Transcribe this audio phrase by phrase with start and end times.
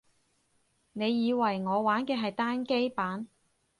[0.93, 3.27] 你以為我玩嘅係單機版